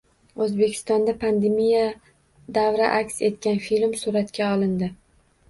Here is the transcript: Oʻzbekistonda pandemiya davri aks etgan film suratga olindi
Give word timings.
Oʻzbekistonda 0.43 1.13
pandemiya 1.23 1.83
davri 2.57 2.87
aks 2.93 3.21
etgan 3.29 3.61
film 3.69 3.95
suratga 4.01 4.51
olindi 4.57 4.93